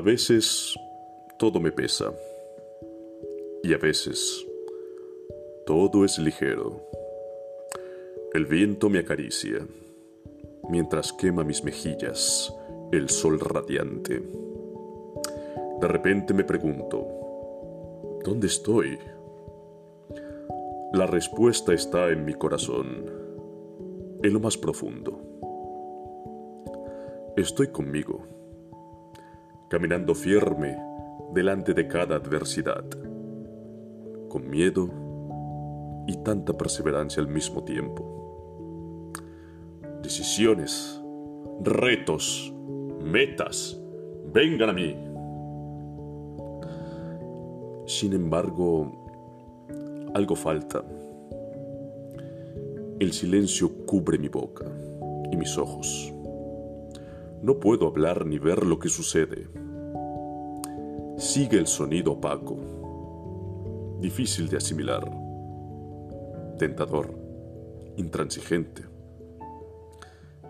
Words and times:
veces 0.00 0.74
todo 1.38 1.60
me 1.60 1.70
pesa 1.70 2.12
y 3.62 3.72
a 3.72 3.78
veces 3.78 4.44
todo 5.66 6.04
es 6.04 6.18
ligero. 6.18 6.82
El 8.32 8.46
viento 8.46 8.90
me 8.90 8.98
acaricia 8.98 9.66
mientras 10.68 11.12
quema 11.12 11.44
mis 11.44 11.62
mejillas 11.62 12.52
el 12.90 13.08
sol 13.08 13.38
radiante. 13.40 14.20
De 15.80 15.88
repente 15.88 16.34
me 16.34 16.44
pregunto, 16.44 17.06
¿dónde 18.24 18.46
estoy? 18.46 18.98
La 20.92 21.06
respuesta 21.06 21.72
está 21.72 22.10
en 22.10 22.24
mi 22.24 22.34
corazón, 22.34 23.04
en 24.22 24.32
lo 24.32 24.40
más 24.40 24.56
profundo. 24.56 25.20
Estoy 27.36 27.68
conmigo, 27.68 28.33
caminando 29.74 30.14
firme 30.14 30.78
delante 31.32 31.74
de 31.74 31.88
cada 31.88 32.14
adversidad, 32.14 32.84
con 34.28 34.48
miedo 34.48 34.88
y 36.06 36.16
tanta 36.18 36.52
perseverancia 36.52 37.20
al 37.20 37.26
mismo 37.26 37.64
tiempo. 37.64 39.10
Decisiones, 40.00 41.02
retos, 41.60 42.54
metas, 43.02 43.76
vengan 44.32 44.70
a 44.70 44.72
mí. 44.74 44.96
Sin 47.88 48.12
embargo, 48.12 48.92
algo 50.14 50.36
falta. 50.36 50.84
El 53.00 53.12
silencio 53.12 53.84
cubre 53.86 54.18
mi 54.18 54.28
boca 54.28 54.66
y 55.32 55.36
mis 55.36 55.58
ojos. 55.58 56.14
No 57.42 57.58
puedo 57.58 57.88
hablar 57.88 58.24
ni 58.24 58.38
ver 58.38 58.64
lo 58.64 58.78
que 58.78 58.88
sucede. 58.88 59.63
Sigue 61.16 61.58
el 61.58 61.68
sonido 61.68 62.12
opaco, 62.12 62.56
difícil 64.00 64.48
de 64.48 64.56
asimilar, 64.56 65.08
tentador, 66.58 67.14
intransigente. 67.96 68.84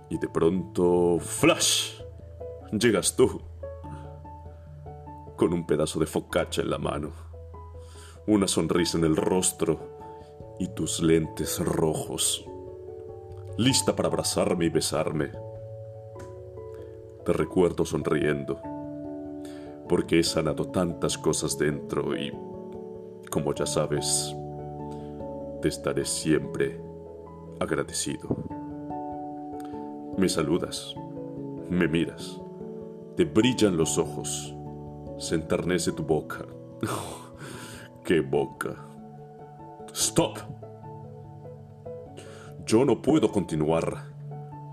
Y 0.08 0.18
de 0.18 0.28
pronto, 0.28 1.18
¡flash! 1.20 2.00
Llegas 2.72 3.14
tú, 3.14 3.42
con 5.36 5.52
un 5.52 5.66
pedazo 5.66 6.00
de 6.00 6.06
focacha 6.06 6.62
en 6.62 6.70
la 6.70 6.78
mano. 6.78 7.12
Una 8.26 8.48
sonrisa 8.48 8.96
en 8.96 9.04
el 9.04 9.16
rostro. 9.16 9.92
Y 10.58 10.68
tus 10.68 11.02
lentes 11.02 11.58
rojos, 11.58 12.46
lista 13.58 13.96
para 13.96 14.08
abrazarme 14.08 14.66
y 14.66 14.68
besarme. 14.68 15.32
Te 17.24 17.32
recuerdo 17.32 17.84
sonriendo, 17.84 18.60
porque 19.88 20.18
he 20.18 20.22
sanado 20.22 20.66
tantas 20.66 21.18
cosas 21.18 21.58
dentro 21.58 22.16
y, 22.16 22.32
como 23.30 23.54
ya 23.54 23.66
sabes, 23.66 24.34
te 25.60 25.68
estaré 25.68 26.04
siempre 26.04 26.80
agradecido. 27.60 28.28
Me 30.16 30.28
saludas, 30.28 30.94
me 31.68 31.88
miras, 31.88 32.40
te 33.16 33.24
brillan 33.24 33.76
los 33.76 33.98
ojos, 33.98 34.54
se 35.18 35.34
enternece 35.34 35.92
tu 35.92 36.02
boca. 36.02 36.44
¡Qué 38.04 38.20
boca! 38.20 38.74
¡Stop! 39.92 40.38
Yo 42.66 42.84
no 42.84 43.00
puedo 43.00 43.30
continuar. 43.30 44.12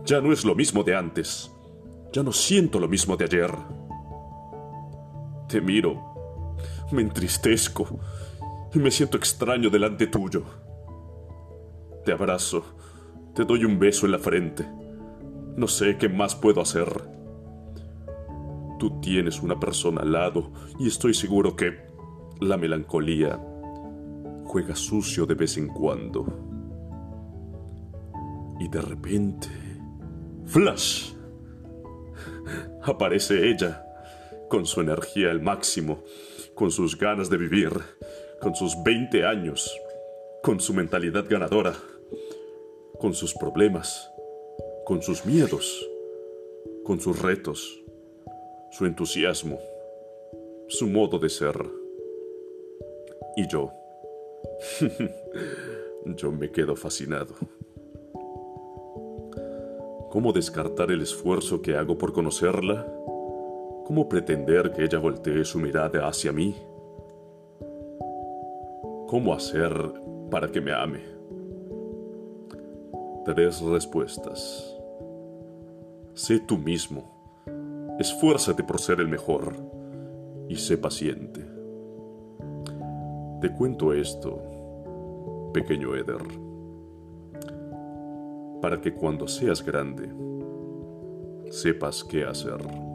Ya 0.06 0.22
no 0.22 0.32
es 0.32 0.45
lo 0.45 0.56
mismo 0.56 0.84
de 0.84 0.95
antes. 0.95 1.52
Ya 2.12 2.23
no 2.23 2.32
siento 2.32 2.80
lo 2.80 2.88
mismo 2.88 3.17
de 3.17 3.26
ayer. 3.26 3.52
Te 5.52 5.60
miro, 5.60 6.56
me 6.94 7.02
entristezco 7.02 7.86
y 8.73 8.80
me 8.80 8.89
siento 8.89 9.17
extraño 9.17 9.70
delante 9.70 10.08
tuyo. 10.08 10.45
Te 12.06 12.14
abrazo, 12.14 12.64
te 13.36 13.44
doy 13.44 13.66
un 13.66 13.78
beso 13.78 14.06
en 14.06 14.14
la 14.14 14.20
frente. 14.20 14.66
No 15.58 15.67
sé 15.67 15.98
qué 15.98 16.08
más 16.08 16.36
puedo 16.36 16.61
hacer. 16.61 16.88
Tú 18.80 19.02
tienes 19.02 19.42
una 19.42 19.60
persona 19.60 20.04
al 20.04 20.14
lado 20.14 20.54
y 20.80 20.88
estoy 20.88 21.14
seguro 21.14 21.58
que 21.58 21.82
la 22.40 22.56
melancolía 22.56 23.38
juega 24.45 24.73
sucio 24.73 25.26
de 25.26 25.36
vez 25.36 25.58
en 25.58 25.67
cuando. 25.67 26.26
Y 28.58 28.70
de 28.70 28.82
repente, 28.82 29.50
¡flash! 30.45 31.11
Aparece 32.84 33.50
ella, 33.50 33.84
con 34.52 34.66
su 34.66 34.82
energía 34.82 35.32
al 35.32 35.42
máximo, 35.42 36.04
con 36.56 36.72
sus 36.72 36.98
ganas 36.98 37.30
de 37.30 37.38
vivir, 37.38 37.72
con 38.42 38.54
sus 38.54 38.76
20 38.84 39.26
años, 39.26 39.73
con 40.44 40.60
su 40.60 40.73
mentalidad 40.73 41.23
ganadora, 41.30 41.73
con 43.00 43.14
sus 43.14 43.34
problemas, 43.34 44.11
con 44.86 45.02
sus 45.02 45.26
miedos, 45.26 45.88
con 46.84 47.00
sus 47.00 47.22
retos, 47.22 47.82
su 48.72 48.86
entusiasmo, 48.86 49.58
su 50.67 50.86
modo 50.88 51.17
de 51.17 51.30
ser. 51.30 51.56
Y 53.38 53.48
yo, 53.48 53.72
yo 56.17 56.30
me 56.34 56.52
quedo 56.52 56.76
fascinado. 56.76 57.36
¿Cómo 60.10 60.34
descartar 60.34 60.92
el 60.92 61.04
esfuerzo 61.04 61.61
que 61.61 61.78
hago 61.78 61.98
por 61.98 62.11
conocerla? 62.11 62.86
¿Cómo 63.92 64.08
pretender 64.08 64.72
que 64.72 64.86
ella 64.86 65.00
voltee 65.00 65.44
su 65.44 65.60
mirada 65.60 66.08
hacia 66.08 66.32
mí? 66.32 66.56
¿Cómo 69.10 69.34
hacer 69.34 69.74
para 70.30 70.50
que 70.50 70.62
me 70.62 70.72
ame? 70.72 71.02
Tres 73.26 73.60
respuestas. 73.60 74.78
Sé 76.14 76.40
tú 76.40 76.58
mismo. 76.58 77.04
Esfuérzate 78.00 78.64
por 78.64 78.80
ser 78.80 79.02
el 79.02 79.10
mejor. 79.10 79.56
Y 80.48 80.56
sé 80.56 80.78
paciente. 80.78 81.46
Te 83.42 83.52
cuento 83.52 83.92
esto, 83.92 85.52
pequeño 85.54 85.98
Eder, 85.98 86.23
para 88.62 88.80
que 88.80 88.94
cuando 88.94 89.28
seas 89.28 89.62
grande 89.62 90.10
sepas 91.50 92.06
qué 92.06 92.23
hacer. 92.23 92.91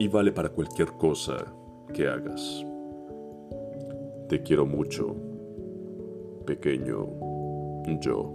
Y 0.00 0.08
vale 0.08 0.32
para 0.32 0.48
cualquier 0.48 0.92
cosa 0.92 1.36
que 1.92 2.08
hagas. 2.08 2.64
Te 4.30 4.40
quiero 4.42 4.64
mucho, 4.64 5.14
pequeño 6.46 7.06
yo. 8.00 8.32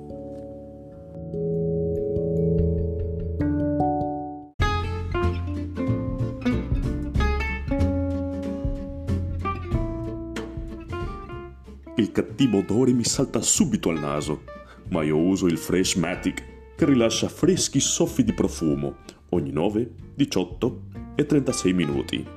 Il 11.98 12.12
cattivo 12.12 12.60
odore 12.60 12.94
mi 12.94 13.04
salta 13.04 13.42
subito 13.42 13.90
al 13.90 14.00
naso, 14.00 14.42
ma 14.90 15.02
io 15.02 15.18
uso 15.18 15.48
il 15.48 15.58
Fresh 15.58 15.96
Matic 15.96 16.76
che 16.76 16.86
rilascia 16.86 17.28
freschi 17.28 17.80
soffi 17.80 18.24
di 18.24 18.34
profumo 18.34 18.98
ogni 19.30 19.52
9, 19.52 19.90
18 20.14 20.95
e 21.16 21.26
36 21.26 21.74
minuti. 21.74 22.28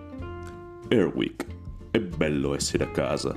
Airwick, 0.90 1.44
è 1.90 2.00
bello 2.00 2.54
essere 2.54 2.84
a 2.84 2.90
casa. 2.90 3.36